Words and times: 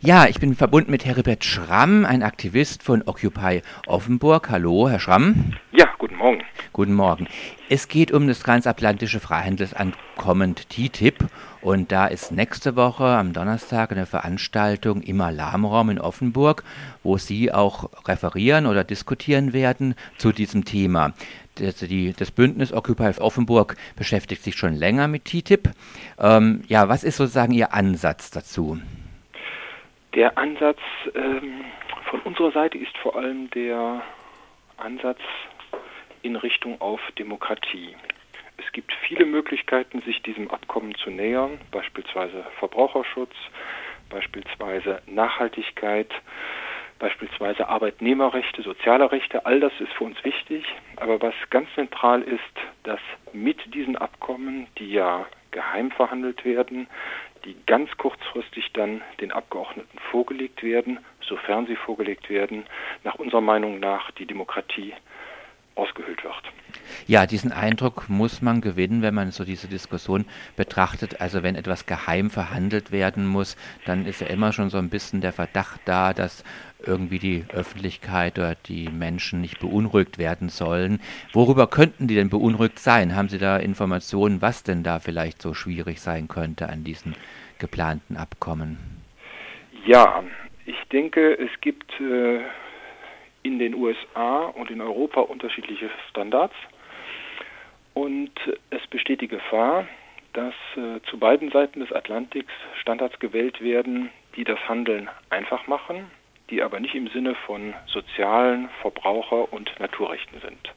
Ja, 0.00 0.26
ich 0.28 0.38
bin 0.38 0.54
verbunden 0.54 0.92
mit 0.92 1.04
Heribert 1.04 1.44
Schramm, 1.44 2.04
ein 2.04 2.22
Aktivist 2.22 2.84
von 2.84 3.02
Occupy 3.04 3.62
Offenburg. 3.88 4.48
Hallo, 4.48 4.88
Herr 4.88 5.00
Schramm. 5.00 5.54
Ja, 5.72 5.88
guten 5.98 6.14
Morgen. 6.14 6.44
Guten 6.72 6.94
Morgen. 6.94 7.26
Es 7.68 7.88
geht 7.88 8.12
um 8.12 8.28
das 8.28 8.38
transatlantische 8.38 9.18
Freihandelsankommen 9.18 10.54
TTIP 10.54 11.26
und 11.62 11.90
da 11.90 12.06
ist 12.06 12.30
nächste 12.30 12.76
Woche 12.76 13.06
am 13.06 13.32
Donnerstag 13.32 13.90
eine 13.90 14.06
Veranstaltung 14.06 15.02
im 15.02 15.20
Alarmraum 15.20 15.90
in 15.90 15.98
Offenburg, 15.98 16.62
wo 17.02 17.18
Sie 17.18 17.52
auch 17.52 17.90
referieren 18.06 18.66
oder 18.66 18.84
diskutieren 18.84 19.52
werden 19.52 19.96
zu 20.16 20.30
diesem 20.30 20.64
Thema. 20.64 21.12
Das, 21.56 21.74
die, 21.78 22.12
das 22.12 22.30
Bündnis 22.30 22.72
Occupy 22.72 23.18
Offenburg 23.18 23.74
beschäftigt 23.96 24.44
sich 24.44 24.54
schon 24.54 24.76
länger 24.76 25.08
mit 25.08 25.24
TTIP. 25.24 25.70
Ähm, 26.20 26.62
ja, 26.68 26.88
was 26.88 27.02
ist 27.02 27.16
sozusagen 27.16 27.52
Ihr 27.52 27.74
Ansatz 27.74 28.30
dazu? 28.30 28.78
Der 30.18 30.36
Ansatz 30.36 30.80
ähm, 31.14 31.64
von 32.10 32.18
unserer 32.22 32.50
Seite 32.50 32.76
ist 32.76 32.98
vor 32.98 33.14
allem 33.14 33.48
der 33.50 34.02
Ansatz 34.76 35.20
in 36.22 36.34
Richtung 36.34 36.80
auf 36.80 37.00
Demokratie. 37.16 37.94
Es 38.56 38.72
gibt 38.72 38.92
viele 39.06 39.24
Möglichkeiten, 39.24 40.00
sich 40.00 40.20
diesem 40.22 40.50
Abkommen 40.50 40.96
zu 40.96 41.10
nähern, 41.10 41.60
beispielsweise 41.70 42.44
Verbraucherschutz, 42.58 43.32
beispielsweise 44.10 45.02
Nachhaltigkeit, 45.06 46.10
beispielsweise 46.98 47.68
Arbeitnehmerrechte, 47.68 48.62
soziale 48.62 49.12
Rechte, 49.12 49.46
all 49.46 49.60
das 49.60 49.72
ist 49.78 49.92
für 49.92 50.02
uns 50.02 50.24
wichtig. 50.24 50.64
Aber 50.96 51.22
was 51.22 51.34
ganz 51.50 51.68
zentral 51.76 52.22
ist, 52.22 52.42
dass 52.82 52.98
mit 53.32 53.72
diesen 53.72 53.96
Abkommen, 53.96 54.66
die 54.78 54.90
ja 54.90 55.26
geheim 55.52 55.92
verhandelt 55.92 56.44
werden, 56.44 56.88
die 57.44 57.56
ganz 57.66 57.90
kurzfristig 57.96 58.72
dann 58.72 59.02
den 59.20 59.32
Abgeordneten 59.32 59.98
vorgelegt 60.10 60.62
werden, 60.62 60.98
sofern 61.20 61.66
sie 61.66 61.76
vorgelegt 61.76 62.30
werden, 62.30 62.64
nach 63.04 63.16
unserer 63.16 63.40
Meinung 63.40 63.80
nach 63.80 64.10
die 64.12 64.26
Demokratie 64.26 64.94
ausgehöhlt 65.78 66.22
wird. 66.24 66.34
Ja, 67.06 67.26
diesen 67.26 67.52
Eindruck 67.52 68.08
muss 68.08 68.42
man 68.42 68.60
gewinnen, 68.60 69.02
wenn 69.02 69.14
man 69.14 69.30
so 69.30 69.44
diese 69.44 69.68
Diskussion 69.68 70.26
betrachtet. 70.56 71.20
Also 71.20 71.42
wenn 71.42 71.54
etwas 71.54 71.86
geheim 71.86 72.30
verhandelt 72.30 72.92
werden 72.92 73.26
muss, 73.26 73.56
dann 73.86 74.04
ist 74.04 74.20
ja 74.20 74.26
immer 74.26 74.52
schon 74.52 74.68
so 74.70 74.78
ein 74.78 74.90
bisschen 74.90 75.20
der 75.20 75.32
Verdacht 75.32 75.80
da, 75.84 76.12
dass 76.12 76.44
irgendwie 76.84 77.18
die 77.18 77.44
Öffentlichkeit 77.52 78.38
oder 78.38 78.54
die 78.66 78.88
Menschen 78.88 79.40
nicht 79.40 79.58
beunruhigt 79.58 80.18
werden 80.18 80.48
sollen. 80.48 81.00
Worüber 81.32 81.66
könnten 81.66 82.08
die 82.08 82.14
denn 82.14 82.30
beunruhigt 82.30 82.78
sein? 82.78 83.16
Haben 83.16 83.28
Sie 83.28 83.38
da 83.38 83.56
Informationen, 83.56 84.42
was 84.42 84.62
denn 84.62 84.82
da 84.82 84.98
vielleicht 84.98 85.42
so 85.42 85.54
schwierig 85.54 86.00
sein 86.00 86.28
könnte 86.28 86.68
an 86.68 86.84
diesen 86.84 87.14
geplanten 87.58 88.16
Abkommen? 88.16 88.78
Ja, 89.86 90.22
ich 90.66 90.76
denke, 90.92 91.38
es 91.38 91.50
gibt 91.60 91.90
äh, 92.00 92.40
in 93.42 93.58
den 93.58 93.74
USA 93.74 94.46
und 94.46 94.70
in 94.70 94.80
Europa 94.80 95.20
unterschiedliche 95.20 95.90
Standards 96.10 96.54
und 97.98 98.30
es 98.70 98.86
besteht 98.86 99.22
die 99.22 99.28
Gefahr, 99.28 99.84
dass 100.32 100.54
äh, 100.76 101.00
zu 101.10 101.18
beiden 101.18 101.50
Seiten 101.50 101.80
des 101.80 101.92
Atlantiks 101.92 102.52
Standards 102.80 103.18
gewählt 103.18 103.60
werden, 103.60 104.10
die 104.36 104.44
das 104.44 104.58
Handeln 104.68 105.08
einfach 105.30 105.66
machen, 105.66 106.08
die 106.48 106.62
aber 106.62 106.78
nicht 106.78 106.94
im 106.94 107.08
Sinne 107.08 107.34
von 107.34 107.74
sozialen, 107.86 108.68
Verbraucher- 108.82 109.52
und 109.52 109.72
Naturrechten 109.80 110.40
sind. 110.40 110.74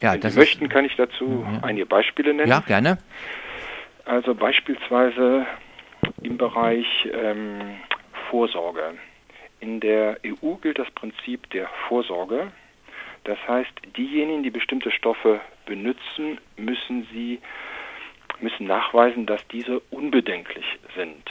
Ja, 0.00 0.12
Wenn 0.14 0.30
Sie 0.30 0.38
möchten, 0.38 0.68
kann 0.68 0.84
ich 0.84 0.94
dazu 0.94 1.44
ja. 1.52 1.66
einige 1.66 1.86
Beispiele 1.86 2.32
nennen. 2.34 2.48
Ja, 2.48 2.60
gerne. 2.60 2.98
Also 4.04 4.36
beispielsweise 4.36 5.44
im 6.22 6.38
Bereich 6.38 6.86
ähm, 7.12 7.78
Vorsorge. 8.30 8.94
In 9.60 9.80
der 9.80 10.18
EU 10.24 10.54
gilt 10.54 10.78
das 10.78 10.90
Prinzip 10.92 11.50
der 11.50 11.68
Vorsorge. 11.88 12.52
Das 13.24 13.38
heißt, 13.46 13.72
diejenigen, 13.96 14.42
die 14.42 14.50
bestimmte 14.50 14.90
Stoffe 14.90 15.40
benutzen, 15.66 16.38
müssen 16.56 17.06
sie 17.12 17.40
müssen 18.40 18.66
nachweisen, 18.66 19.26
dass 19.26 19.46
diese 19.48 19.80
unbedenklich 19.90 20.64
sind. 20.96 21.24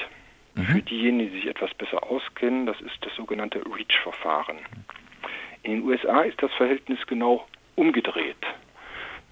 Mhm. 0.55 0.63
Für 0.63 0.81
diejenigen, 0.81 1.31
die 1.31 1.39
sich 1.39 1.47
etwas 1.47 1.73
besser 1.73 2.03
auskennen, 2.03 2.65
das 2.65 2.79
ist 2.81 2.97
das 3.01 3.15
sogenannte 3.15 3.61
REACH-Verfahren. 3.65 4.57
In 5.63 5.71
den 5.71 5.83
USA 5.83 6.21
ist 6.21 6.41
das 6.41 6.53
Verhältnis 6.53 6.99
genau 7.07 7.47
umgedreht. 7.75 8.35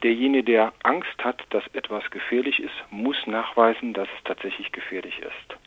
Derjenige, 0.04 0.44
der 0.44 0.74
Angst 0.84 1.24
hat, 1.24 1.44
dass 1.50 1.64
etwas 1.74 2.10
gefährlich 2.12 2.60
ist, 2.60 2.76
muss 2.92 3.18
nachweisen, 3.26 3.94
dass 3.94 4.08
es 4.16 4.24
tatsächlich 4.24 4.72
gefährlich 4.72 5.20
ist. 5.20 5.60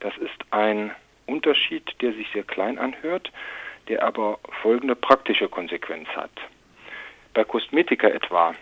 Das 0.00 0.16
ist 0.18 0.52
ein 0.52 0.90
Unterschied, 1.26 1.84
der 2.00 2.12
sich 2.12 2.26
sehr 2.32 2.42
klein 2.42 2.78
anhört, 2.78 3.30
der 3.88 4.02
aber 4.02 4.38
folgende 4.62 4.94
praktische 4.94 5.48
Konsequenz 5.48 6.08
hat. 6.10 6.30
Bei 7.34 7.44
Kosmetika 7.44 8.08
etwa 8.08 8.54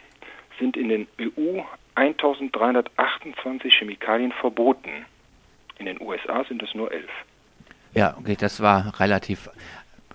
sind 0.59 0.77
in 0.77 0.89
den 0.89 1.07
EU 1.21 1.63
1328 1.95 3.75
Chemikalien 3.75 4.33
verboten. 4.33 5.07
In 5.79 5.87
den 5.87 6.01
USA 6.01 6.45
sind 6.45 6.63
es 6.63 6.75
nur 6.75 6.93
elf. 6.93 7.11
Ja, 7.95 8.17
okay, 8.19 8.37
das 8.39 8.61
war 8.61 9.01
relativ 9.01 9.51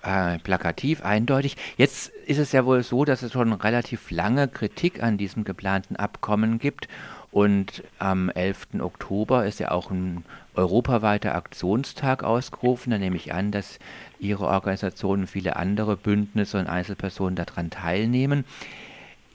äh, 0.02 0.38
plakativ, 0.38 1.04
eindeutig. 1.04 1.56
Jetzt 1.76 2.08
ist 2.26 2.38
es 2.38 2.52
ja 2.52 2.64
wohl 2.64 2.82
so, 2.82 3.04
dass 3.04 3.22
es 3.22 3.32
schon 3.32 3.52
relativ 3.52 4.10
lange 4.10 4.48
Kritik 4.48 5.02
an 5.02 5.18
diesem 5.18 5.44
geplanten 5.44 5.96
Abkommen 5.96 6.58
gibt 6.58 6.88
und 7.36 7.82
am 7.98 8.30
11. 8.30 8.80
Oktober 8.80 9.44
ist 9.44 9.60
ja 9.60 9.70
auch 9.70 9.90
ein 9.90 10.24
europaweiter 10.54 11.34
Aktionstag 11.34 12.24
ausgerufen. 12.24 12.90
Da 12.90 12.96
nehme 12.96 13.16
ich 13.16 13.34
an, 13.34 13.52
dass 13.52 13.78
Ihre 14.18 14.46
Organisation 14.46 15.20
und 15.20 15.26
viele 15.26 15.56
andere 15.56 15.98
Bündnisse 15.98 16.58
und 16.58 16.66
Einzelpersonen 16.66 17.36
daran 17.36 17.68
teilnehmen. 17.68 18.46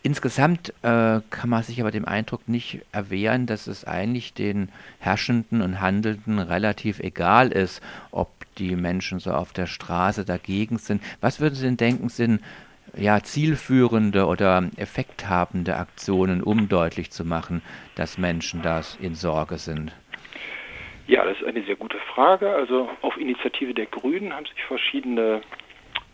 Insgesamt 0.01 0.73
äh, 0.81 1.19
kann 1.29 1.49
man 1.49 1.61
sich 1.61 1.79
aber 1.79 1.91
dem 1.91 2.05
Eindruck 2.05 2.49
nicht 2.49 2.81
erwehren, 2.91 3.45
dass 3.45 3.67
es 3.67 3.85
eigentlich 3.85 4.33
den 4.33 4.69
Herrschenden 4.97 5.61
und 5.61 5.79
Handelnden 5.79 6.39
relativ 6.39 7.01
egal 7.01 7.51
ist, 7.51 7.83
ob 8.09 8.31
die 8.57 8.75
Menschen 8.75 9.19
so 9.19 9.31
auf 9.31 9.53
der 9.53 9.67
Straße 9.67 10.25
dagegen 10.25 10.79
sind. 10.79 11.03
Was 11.19 11.39
würden 11.39 11.53
Sie 11.53 11.65
denn 11.65 11.77
denken, 11.77 12.09
sind 12.09 12.41
ja, 12.95 13.21
zielführende 13.21 14.25
oder 14.25 14.69
effekthabende 14.77 15.77
Aktionen, 15.77 16.43
um 16.43 16.67
deutlich 16.67 17.11
zu 17.11 17.25
machen, 17.25 17.61
dass 17.95 18.17
Menschen 18.17 18.61
da 18.61 18.81
in 18.99 19.15
Sorge 19.15 19.57
sind? 19.57 19.93
Ja, 21.07 21.25
das 21.25 21.37
ist 21.39 21.47
eine 21.47 21.63
sehr 21.63 21.75
gute 21.75 21.97
Frage. 22.13 22.49
Also 22.49 22.89
auf 23.01 23.17
Initiative 23.17 23.73
der 23.73 23.85
Grünen 23.85 24.33
haben 24.33 24.45
sich 24.45 24.63
verschiedene 24.63 25.41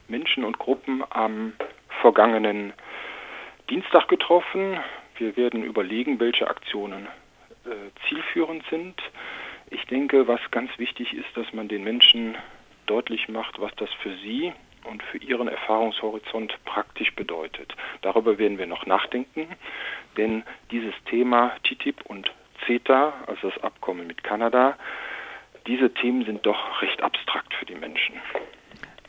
Menschen 0.07 0.43
und 0.43 0.57
Gruppen 0.59 1.03
am 1.09 1.53
vergangenen 2.01 2.73
Dienstag 3.69 4.07
getroffen. 4.07 4.77
Wir 5.17 5.35
werden 5.35 5.63
überlegen, 5.63 6.19
welche 6.19 6.47
Aktionen 6.47 7.07
äh, 7.65 7.69
zielführend 8.07 8.63
sind. 8.69 8.95
Ich 9.69 9.85
denke, 9.85 10.27
was 10.27 10.39
ganz 10.51 10.71
wichtig 10.77 11.13
ist, 11.13 11.35
dass 11.35 11.51
man 11.53 11.67
den 11.67 11.83
Menschen 11.83 12.35
deutlich 12.85 13.27
macht, 13.27 13.59
was 13.59 13.75
das 13.75 13.89
für 14.01 14.15
sie 14.17 14.53
und 14.87 15.03
für 15.03 15.17
ihren 15.17 15.47
Erfahrungshorizont 15.47 16.53
praktisch 16.65 17.13
bedeutet. 17.15 17.75
Darüber 18.01 18.37
werden 18.37 18.57
wir 18.57 18.67
noch 18.67 18.85
nachdenken, 18.85 19.47
denn 20.17 20.43
dieses 20.71 20.93
Thema 21.05 21.51
TTIP 21.63 22.01
und 22.05 22.31
CETA, 22.65 23.13
also 23.27 23.49
das 23.49 23.63
Abkommen 23.63 24.07
mit 24.07 24.23
Kanada, 24.23 24.77
diese 25.67 25.93
Themen 25.93 26.25
sind 26.25 26.45
doch 26.45 26.81
recht 26.81 27.01
abstrakt 27.03 27.53
für 27.53 27.65
die 27.65 27.75
Menschen. 27.75 28.15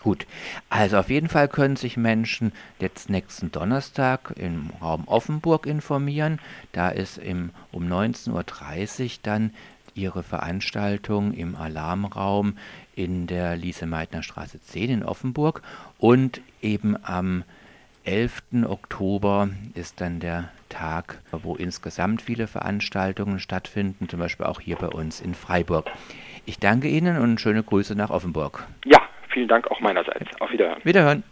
Gut, 0.02 0.26
also 0.70 0.98
auf 0.98 1.10
jeden 1.10 1.28
Fall 1.28 1.48
können 1.48 1.76
sich 1.76 1.96
Menschen 1.96 2.52
jetzt 2.78 3.10
nächsten 3.10 3.50
Donnerstag 3.50 4.32
im 4.36 4.70
Raum 4.80 5.04
Offenburg 5.06 5.66
informieren. 5.66 6.40
Da 6.72 6.88
ist 6.88 7.18
im, 7.18 7.50
um 7.72 7.84
19.30 7.84 9.04
Uhr 9.04 9.10
dann 9.24 9.52
ihre 9.94 10.22
Veranstaltung 10.22 11.32
im 11.32 11.56
Alarmraum 11.56 12.56
in 12.94 13.26
der 13.26 13.56
Lise-Meitner-Straße 13.56 14.60
10 14.60 14.90
in 14.90 15.02
Offenburg 15.04 15.62
und 15.98 16.40
eben 16.62 16.96
am 17.02 17.44
11. 18.04 18.64
Oktober 18.66 19.50
ist 19.74 20.00
dann 20.00 20.18
der 20.18 20.48
Tag, 20.68 21.18
wo 21.30 21.56
insgesamt 21.56 22.22
viele 22.22 22.46
Veranstaltungen 22.46 23.38
stattfinden, 23.38 24.08
zum 24.08 24.18
Beispiel 24.18 24.46
auch 24.46 24.60
hier 24.60 24.76
bei 24.76 24.88
uns 24.88 25.20
in 25.20 25.34
Freiburg. 25.34 25.90
Ich 26.46 26.58
danke 26.58 26.88
Ihnen 26.88 27.18
und 27.18 27.40
schöne 27.40 27.62
Grüße 27.62 27.94
nach 27.94 28.10
Offenburg. 28.10 28.66
Ja, 28.84 28.98
vielen 29.28 29.48
Dank 29.48 29.70
auch 29.70 29.80
meinerseits. 29.80 30.26
Auf 30.40 30.50
Wiederhören. 30.50 30.80
Wiederhören. 30.84 31.22